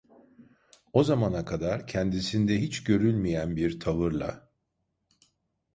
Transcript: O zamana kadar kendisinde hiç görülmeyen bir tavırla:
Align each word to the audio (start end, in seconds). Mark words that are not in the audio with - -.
O 0.93 1.03
zamana 1.03 1.45
kadar 1.45 1.87
kendisinde 1.87 2.61
hiç 2.61 2.83
görülmeyen 2.83 3.55
bir 3.55 3.79
tavırla: 3.79 4.49